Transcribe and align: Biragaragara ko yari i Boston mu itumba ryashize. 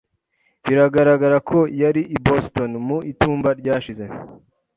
Biragaragara 0.65 1.37
ko 1.49 1.57
yari 1.81 2.01
i 2.15 2.17
Boston 2.25 2.71
mu 2.87 2.97
itumba 3.11 3.49
ryashize. 3.59 4.05